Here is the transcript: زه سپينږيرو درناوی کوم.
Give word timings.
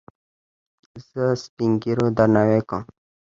زه 1.09 1.23
سپينږيرو 1.43 2.05
درناوی 2.17 2.61
کوم. 2.69 2.83